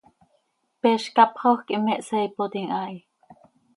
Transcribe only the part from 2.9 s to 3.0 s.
hi.